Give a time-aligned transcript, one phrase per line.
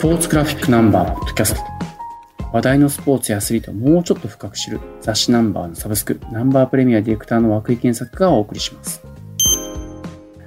[0.00, 1.60] ポーツグラフィックナンバーポッドキャスト
[2.54, 9.04] 話題のスポーツやアスリートをもうちょっと深く知る雑誌ナンバーのサブスクナンバープレミアディレクターの涌井健作がお送りします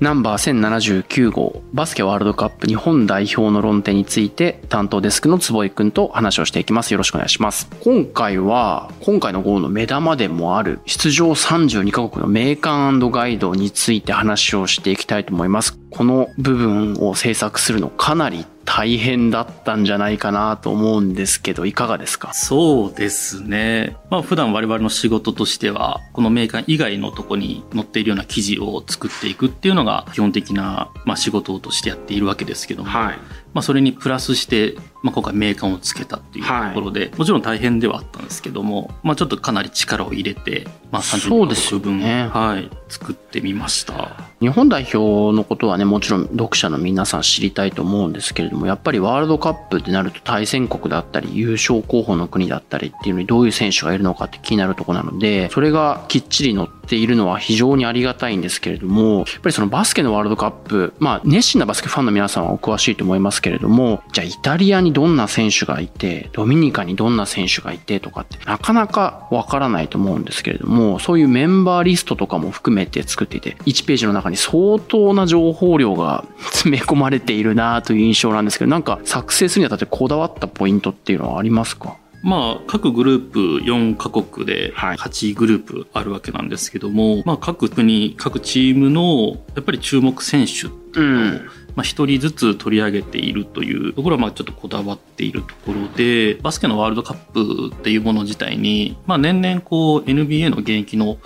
[0.00, 6.92] ナンバー1079号バスケワールドカップ日本代表の論点について担当デスクの坪井くんと話をしていきます。
[6.92, 7.68] よろしくお願いします。
[7.82, 15.78] 今回は今回の号の目玉でもある出場32カ国の名鑑ガイドについて話をしていきたいと思います。
[15.90, 22.32] この部分を制作するのかなり大変だったんじゃないかなと思うんですけど、いかがですか？
[22.32, 23.96] そうですね。
[24.10, 33.18] まあ普段我々の仕事としては、このメーカー以外のとこに載っているような記事を作っていくっていうのが基本的な、まあ、仕事としてやっているわけですけども、はい、
[33.52, 44.12] まあそれにプラスして、まあ今回メーカーをつけたっていうところで、はい、もちろん大変ではあったんですけども、まあちょっとかなり力を入れて、まあ30分、ね、はい、作ってみました。
[44.40, 81.96] 日本代表のことはね、もちろん読者の皆さん知りたいと思うんですけれども、やっぱりワールドカップってなると対戦国だったり、優勝候補の国だったりっていうのにどういう選手がいるのかって気になるところなので、それがきっちり載っているのは非常にありがたいんですけれども、やっぱりそのバスケのワールドカップ、まあ熱心なバスケファンの皆さんはお詳しいと思いますけれども、じゃあイタリアにどんな選手がいて、ドミニカにどんな選手がいてとかってなかなかわからないと思うんですけれども、そういうメンバーリストとかも含めて作っていて、1ページの中に相当な情報量が 詰め込まれているなという印象なんですけど、なんか作成するにあたってこだわったポイントっていうのはありますか？
[82.22, 91.50] まあ、各グループ4カ国で8グループあるわけなんですけども、はい、まあ、各国、各チームのやっぱり注目選手っていうのを、うん。
[91.76, 101.18] まあ、一人ずつ取り上げているというところは、まあ、ちょっとこだわっているところで、バスケのワールドカップっていうもの自体に、まあ、年々こう、NBA の現役の、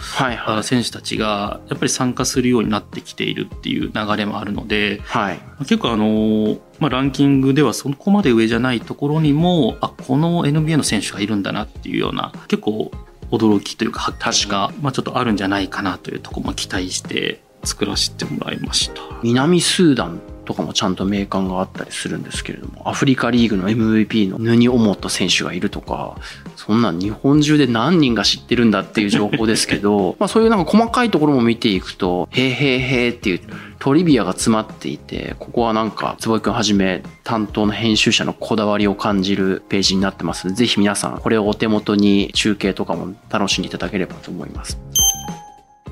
[0.62, 12.90] 選手たちが、やっぱり参加するようになってきているっていう流れもあるので、はい、結構あの、まあ、ランキングではそこまで上じゃないところにも、あ、この NBA の選手がいるんだなっていうような、結構
[13.30, 19.02] 驚きというか発見が、まあ、ちょっとあるんじゃないかなというところも期待して作らせてもらいました。
[19.22, 26.16] 南スーダンとかもちゃんと名鑑があったりするんですけれども、アフリカリーグの MVP のヌニ・オモット選手がいるとか、
[26.56, 33.40] そんなん日本中で何人が知ってるんだっていう情報ですけど、 まあそういうなんか細かいところも見ていくと、へーへーへーっていう
[33.78, 44.78] トリビアが詰まっていて、ここはなんか、坪井くんはじめ担当の編集者のこだわりを感じるページになってますので、ぜひ皆さんこれをお手元に中継とかも楽しんでいただければと思います。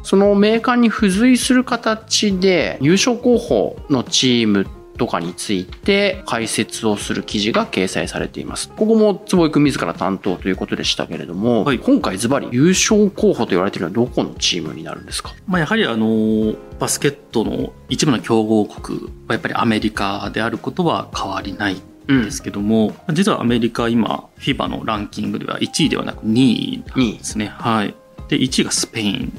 [0.06, 4.64] そのメーカーに付随する形で優勝候補のチーム
[4.98, 8.68] とかについて解説をする記事が掲載されています。
[8.68, 27.46] ここも坪井君自ら担当ということでしたけれども、はい、今回ズバリ優勝候補と言われているのはどこのチームになるんですか、まあ、やはりあのバスケットの一部の強豪国はやっぱりアメリカであることは変わりないですけども、うん、実はアメリカ今 FIBA のランキングでは1位ではなく2位なんですね。
[27.46, 27.92] はい。
[28.28, 29.32] で1位がスペイン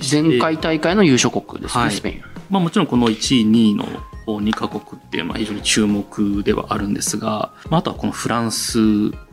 [0.00, 2.22] 前回大会の優勝国ですね、はい、スペイン。
[2.50, 3.86] まあもちろんこの1位、2位の
[4.26, 8.78] 2カ国っていうのは非常に注目ではあるんですが、まあ、あとはこのフランス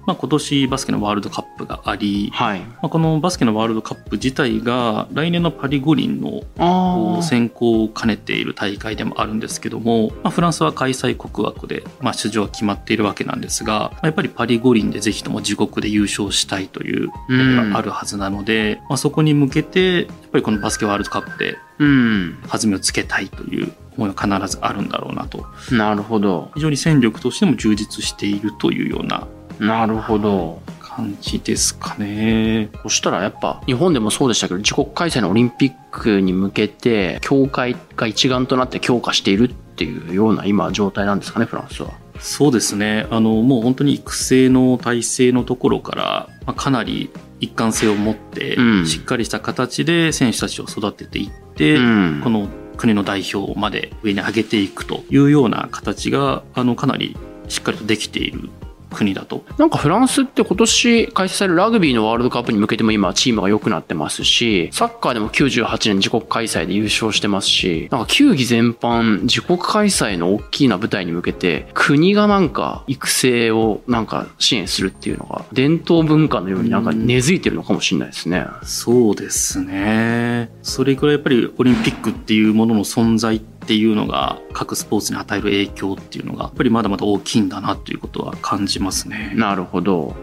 [0.10, 25.46] まあ、今年バスケのワールドカップがあり、はい、まあ、このバスケのワールドカップ自体が来年のパリ五輪の選考を兼ねている大会でもあるんですけども、まあ、フランスは開催国枠で、まあ、出場は決まっているわけなんですが、まあ、やっぱりパリ五輪でぜひとも自国で優勝したいというのがあるはずなので、うん、まあ、そこに向けてやっぱりこのバスケワールドカップで弾みをつけたいという思いは必ずあるんだろうなと。
[25.72, 26.52] なるほど。
[26.56, 29.28] 非常に戦力としても充実しているというような
[29.60, 30.62] なるほど。
[30.80, 32.70] 感じですかね。
[32.84, 41.92] そしたらやっぱ日本でもそうでしたけど自国開催のオリンピックに向けて協会が一丸となって強化しているっていうような今状態なんですかねフランスは。
[42.20, 43.08] そうですね。
[43.12, 47.10] あのもう本当に育成の体制のところから、まあ、かなり
[47.40, 57.18] 一貫性を持って、しっかりした形で選手たちを育てていって、うん、この国の代表まで上に上げていくというような形があのかなり
[57.50, 58.50] しっかりとできている
[58.90, 59.44] 国だと。
[59.58, 78.46] なんかフランスって今年開催されるラグビーのワールドカップに向けても今チームが良くなってますし、サッカーでも98年自国開催で優勝してますし、なんか球技全般自国開催の大きな舞台に向けて国がなんか育成をなんか支援するっていうのが伝統文化のようになんか根付いてるのかもしれないですね。
[78.62, 80.50] うそうですね。
[80.62, 89.32] それくらいやっぱりオリンピックっていうものの存在ってっていうのが各スポーツに与える影響っていうのがやっぱりまだまだ大きいんだなということは感じますね。
[89.36, 90.16] なるほど。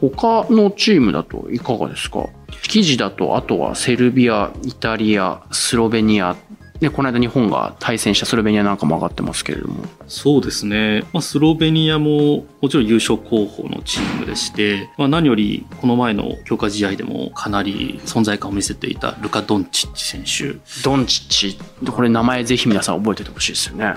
[0.00, 2.24] 他のチームだといかがですか？
[2.64, 6.34] 記事だとあとはセルビア、イタリア、スロベニア
[6.80, 9.84] ね、この間日本が対戦したスロベニアなんかも上がってますけれども。
[10.08, 11.04] そうですね。
[11.12, 20.58] まあ、スロベニアももちろん優勝候補のチームでして、まあ、何よりこの前の強化試合でもかなり存在感を見せていたルカ・ドンチッチ選手。
[20.82, 21.90] ドンチッチ。
[21.90, 23.94] これ名前ぜひ皆さん覚えててほしいですよね。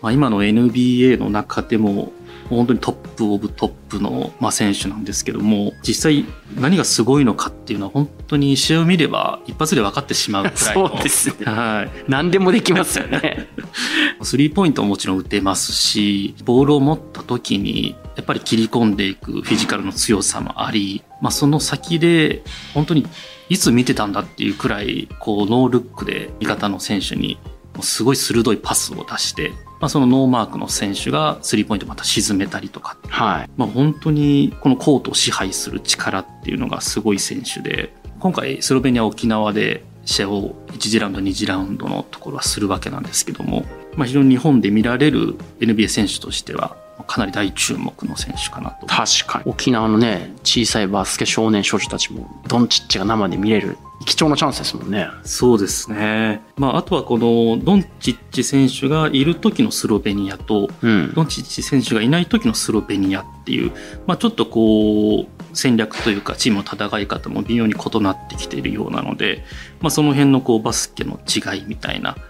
[0.00, 2.12] まあ、今の NBA の中でも
[2.48, 6.24] 本当に top of top の、まあ、選手なんですけども、実際
[6.56, 10.88] 何がすごいのかっていうのは本当に試合を見れば一発で分かってしまうくらいの。
[10.90, 11.34] そうですね。
[11.44, 12.04] はい。
[12.08, 13.48] 何でもできますよね。
[14.22, 22.42] スリーポイントももちろん打てますし、ボールを持った時にやっぱり切り込んでいくフィジカルの強さもあり、まあ、その先で
[22.74, 23.06] 本当に
[23.48, 27.38] いつ見てたんだっていうくらい、こう、ノールックで味方の選手に
[27.80, 29.52] すごい鋭いパスを出して、
[29.82, 33.50] まあ、そのノーマークの選手がスリーポイントまた沈めたりとか、はい。
[33.56, 43.64] まあ、本当にこのコートを支配する力っていうのがすごい選手で今回スロベニア沖縄で試合を1次ラウンド2次ラウンドのところはするわけなんですけども、
[43.96, 46.76] まあ、非常に日本で見られる NBA 選手としては
[47.08, 48.86] かなり大注目の選手かなと。
[48.86, 49.50] 確かに。
[49.50, 55.08] 沖縄のね小さいバスケ少年少女たちもドンチッチが生で見れる貴重なチャンスですもんね。
[55.24, 56.42] そうですね。
[56.56, 63.72] まあ、あとはこのドンチッチ選手がいる時のスロベニアと、うん、ドンチッチ選手がいない時のスロベニアっていう、
[64.06, 69.44] まあ、ちょっとこう、戦略というかチームの戦い方も微妙に異なってきているようなので、
[69.80, 72.20] まあ、その辺のこうバスケの違いみたいなと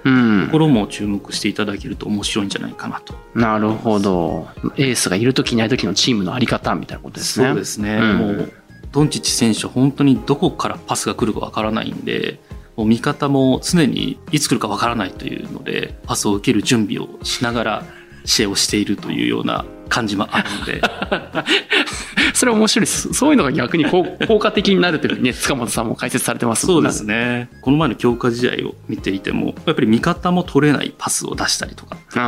[0.50, 3.14] ころも注目していただけると面白いんじゃないかなと。
[3.34, 4.48] なるほど。
[4.76, 7.48] エースがいる時いない時のチームのあり方みたいなことですね。
[7.48, 7.96] そうですね。
[7.96, 8.52] うん、もう
[8.92, 12.38] ドンチッチ選手は本当にどこからパスが来るかわからないんで、
[12.76, 17.84] もう味方も常にいつ来るかわからないというので、パスを受ける準備をしながら
[18.24, 20.80] 試合をしているというような感じもあるので。
[22.34, 23.12] それ面白いです。
[23.12, 24.04] そういうのが逆に 効
[24.38, 26.90] 果的になるというふうにね、塚本さんも解説されてますもんね。
[26.90, 27.48] そうですね。
[27.60, 32.20] この前の強化試合を見ていても、やっぱり味方も取れないパスを出したりとか、こと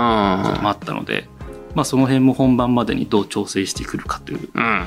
[0.63, 1.29] もあったので、
[1.75, 4.83] まあその辺も本番までにどう調整してくるかという、うん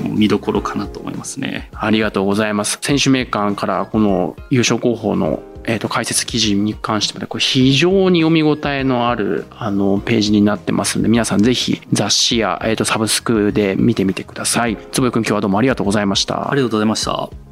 [0.00, 1.70] こも見どころかなと思いますね。
[1.74, 2.78] ありがとうございます。
[2.80, 17.47] 選手名鑑からこの優勝候補のえー、と解説記事に関しても、ね、これ非常に読み応えのあるあのページになってますので皆さんぜひ雑誌や、えー、とサブスクで見てみてください坪井君今日はどうもありがとうございましたありがとうございました